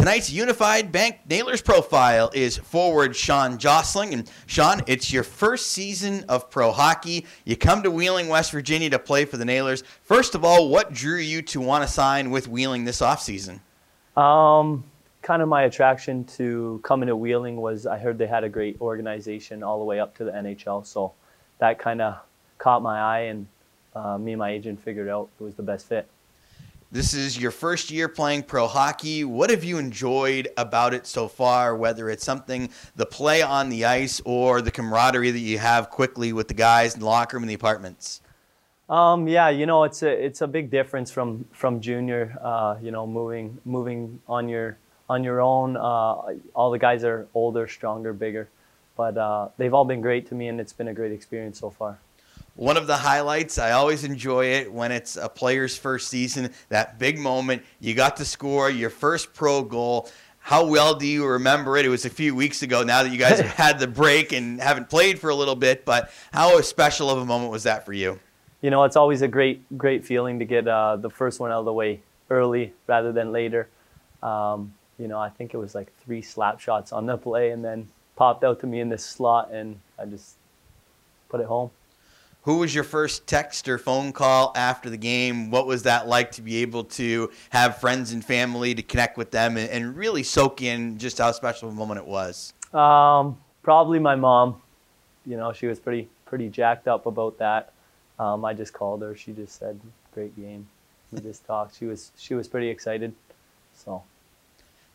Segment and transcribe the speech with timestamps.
[0.00, 4.14] Tonight's Unified Bank Nailers profile is forward Sean Josling.
[4.14, 7.26] And Sean, it's your first season of pro hockey.
[7.44, 9.84] You come to Wheeling, West Virginia to play for the Nailers.
[10.02, 13.60] First of all, what drew you to want to sign with Wheeling this offseason?
[14.16, 14.84] Um,
[15.20, 18.80] kind of my attraction to coming to Wheeling was I heard they had a great
[18.80, 20.86] organization all the way up to the NHL.
[20.86, 21.12] So
[21.58, 22.16] that kind of
[22.56, 23.46] caught my eye, and
[23.94, 26.08] uh, me and my agent figured out it was the best fit.
[26.92, 29.22] This is your first year playing pro hockey.
[29.22, 33.84] What have you enjoyed about it so far, whether it's something, the play on the
[33.84, 37.44] ice, or the camaraderie that you have quickly with the guys in the locker room
[37.44, 38.22] and the apartments?
[38.88, 42.36] Um, yeah, you know, it's a it's a big difference from from junior.
[42.42, 44.76] Uh, you know, moving moving on your
[45.08, 45.76] on your own.
[45.76, 48.48] Uh, all the guys are older, stronger, bigger,
[48.96, 51.70] but uh, they've all been great to me, and it's been a great experience so
[51.70, 52.00] far
[52.60, 53.58] one of the highlights.
[53.58, 57.62] I always enjoy it when it's a player's first season, that big moment.
[57.80, 60.10] You got to score your first pro goal.
[60.40, 61.86] How well do you remember it?
[61.86, 64.60] It was a few weeks ago now that you guys have had the break and
[64.60, 67.94] haven't played for a little bit, but how special of a moment was that for
[67.94, 68.20] you?
[68.60, 71.60] You know, it's always a great, great feeling to get uh, the first one out
[71.60, 73.68] of the way early rather than later.
[74.22, 77.64] Um, you know, I think it was like three slap shots on the play and
[77.64, 80.34] then popped out to me in this slot, and I just
[81.30, 81.70] put it home.
[82.42, 85.50] Who was your first text or phone call after the game?
[85.50, 89.30] What was that like to be able to have friends and family to connect with
[89.30, 92.54] them and, and really soak in just how special a moment it was?
[92.72, 94.60] Um, probably my mom.
[95.26, 97.72] You know, she was pretty pretty jacked up about that.
[98.18, 99.14] Um, I just called her.
[99.14, 99.78] She just said,
[100.14, 100.66] "Great game."
[101.12, 101.76] We just talked.
[101.76, 103.12] She was she was pretty excited.
[103.74, 104.02] So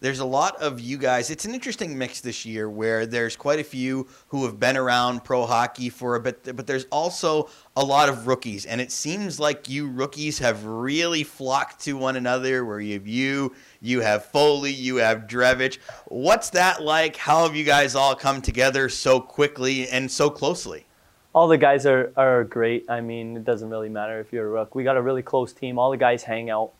[0.01, 1.29] there's a lot of you guys.
[1.29, 5.23] It's an interesting mix this year where there's quite a few who have been around
[5.23, 8.65] pro hockey for a bit, but there's also a lot of rookies.
[8.65, 13.07] And it seems like you rookies have really flocked to one another where you have
[13.07, 15.77] you, you have Foley, you have Drevich.
[16.07, 17.15] What's that like?
[17.15, 20.85] How have you guys all come together so quickly and so closely?
[21.33, 22.85] All the guys are, are great.
[22.89, 24.75] I mean, it doesn't really matter if you're a rook.
[24.75, 25.79] We got a really close team.
[25.79, 26.71] All the guys hang out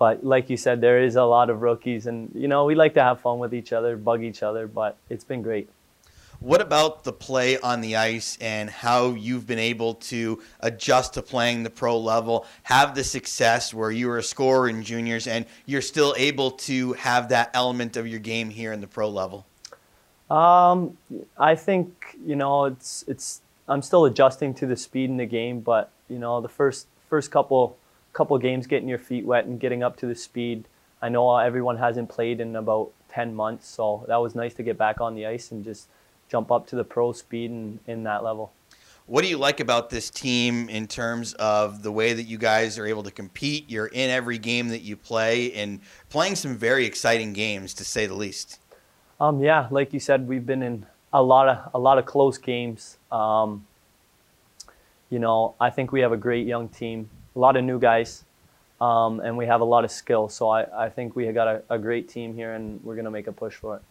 [0.00, 2.94] but like you said, there is a lot of rookies, and you know we like
[2.94, 4.66] to have fun with each other, bug each other.
[4.66, 5.68] But it's been great.
[6.40, 11.22] What about the play on the ice and how you've been able to adjust to
[11.22, 15.44] playing the pro level, have the success where you were a scorer in juniors and
[15.66, 19.44] you're still able to have that element of your game here in the pro level?
[20.30, 20.96] Um,
[21.36, 25.60] I think you know it's it's I'm still adjusting to the speed in the game,
[25.60, 27.76] but you know the first first couple
[28.20, 30.66] couple games getting your feet wet and getting up to the speed.
[31.00, 34.76] I know everyone hasn't played in about 10 months, so that was nice to get
[34.76, 35.88] back on the ice and just
[36.28, 38.52] jump up to the pro speed and in that level.
[39.06, 42.78] What do you like about this team in terms of the way that you guys
[42.78, 43.70] are able to compete?
[43.70, 48.04] You're in every game that you play and playing some very exciting games, to say
[48.04, 48.60] the least.
[49.18, 52.36] Um, yeah, like you said, we've been in a lot of a lot of close
[52.36, 52.98] games.
[53.10, 53.66] Um,
[55.08, 58.24] you know, I think we have a great young team a lot of new guys,
[58.80, 60.28] um, and we have a lot of skill.
[60.28, 63.04] So I, I think we have got a, a great team here, and we're going
[63.04, 63.82] to make a push for it.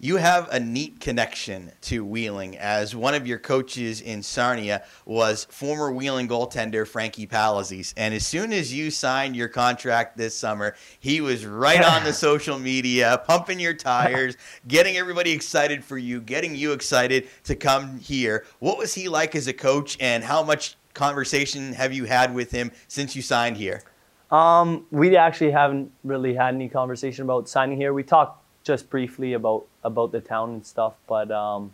[0.00, 5.44] You have a neat connection to Wheeling, as one of your coaches in Sarnia was
[5.50, 7.94] former Wheeling goaltender Frankie Palazese.
[7.96, 12.12] And as soon as you signed your contract this summer, he was right on the
[12.28, 14.36] social media, pumping your tires,
[14.68, 18.44] getting everybody excited for you, getting you excited to come here.
[18.60, 22.50] What was he like as a coach, and how much conversation have you had with
[22.50, 23.82] him since you signed here?
[24.30, 27.94] Um, we actually haven't really had any conversation about signing here.
[27.94, 31.72] We talked just briefly about about the town and stuff, but um,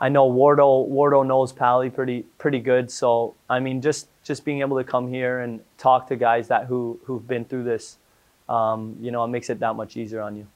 [0.00, 2.90] I know Wardo Wardo knows Pally pretty pretty good.
[2.90, 6.64] So I mean, just just being able to come here and talk to guys that
[6.64, 7.98] who who've been through this,
[8.48, 10.46] um, you know, it makes it that much easier on you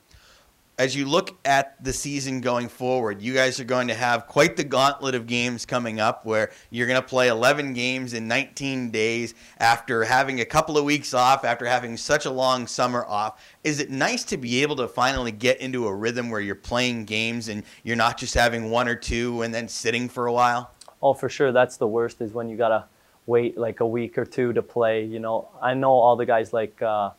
[0.78, 4.56] as you look at the season going forward, you guys are going to have quite
[4.56, 8.92] the gauntlet of games coming up where you're going to play 11 games in 19
[8.92, 13.44] days after having a couple of weeks off, after having such a long summer off.
[13.64, 17.06] Is it nice to be able to finally get into a rhythm where you're playing
[17.06, 20.70] games and you're not just having one or two and then sitting for a while?
[21.02, 21.50] Oh, for sure.
[21.50, 22.84] That's the worst is when you got to
[23.26, 25.04] wait like a week or two to play.
[25.04, 27.10] You know, I know all the guys like, uh,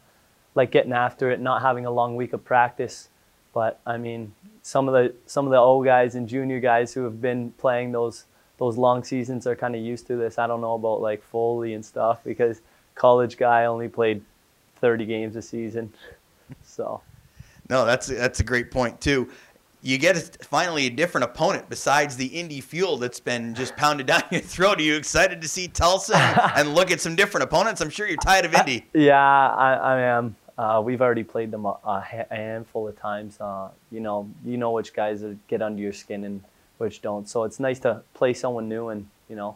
[0.56, 3.10] like getting after it, not having a long week of practice
[3.60, 7.04] but I mean, some of the some of the old guys and junior guys who
[7.04, 8.24] have been playing those
[8.58, 10.40] those long seasons are kind of used to this.
[10.40, 12.62] I don't know about like Foley and stuff because
[12.96, 14.22] college guy only played
[14.78, 15.92] 30 games a season.
[16.64, 17.02] So.
[17.70, 19.30] No, that's that's a great point too.
[19.82, 24.24] You get finally a different opponent besides the Indy Fuel that's been just pounded down
[24.32, 24.80] your throat.
[24.80, 26.18] Are you excited to see Tulsa
[26.56, 27.82] and look at some different opponents?
[27.82, 28.88] I'm sure you're tired of Indy.
[28.94, 30.36] Yeah, I, I am.
[30.60, 33.40] Uh, we've already played them a, a handful of times.
[33.40, 36.44] Uh, you know, you know which guys get under your skin and
[36.80, 37.30] which don't.
[37.30, 39.56] So it's nice to play someone new and you know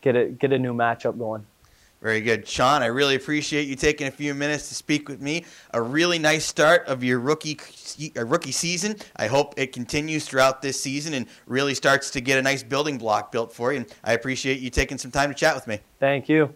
[0.00, 1.46] get a get a new matchup going.
[2.02, 2.48] Very good.
[2.48, 5.44] Sean, I really appreciate you taking a few minutes to speak with me.
[5.72, 7.60] A really nice start of your rookie
[8.16, 8.96] rookie season.
[9.14, 12.98] I hope it continues throughout this season and really starts to get a nice building
[12.98, 13.78] block built for you.
[13.78, 15.78] And I appreciate you taking some time to chat with me.
[16.00, 16.52] Thank you.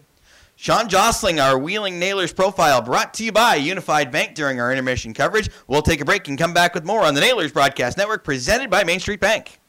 [0.59, 5.13] Sean Josling, our Wheeling Nailers profile, brought to you by Unified Bank during our intermission
[5.13, 5.51] coverage.
[5.67, 8.71] We'll take a break and come back with more on the Nailers Broadcast Network, presented
[8.71, 9.59] by Main Street Bank.